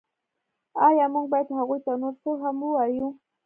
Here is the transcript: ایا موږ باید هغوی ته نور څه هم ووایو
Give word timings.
ایا 0.87 1.05
موږ 1.13 1.25
باید 1.33 1.49
هغوی 1.59 1.79
ته 1.85 1.91
نور 2.01 2.13
څه 2.21 2.31
هم 2.41 2.57
ووایو 2.63 3.07